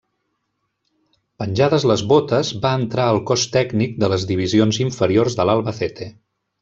[1.43, 6.09] Penjades les botes, va entrar al cos tècnic de les divisions inferiors de l'Albacete.